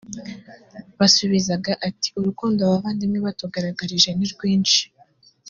[0.99, 4.81] basubizaga ati “urukundo abavandimwe batugaragarije ni rwinshi”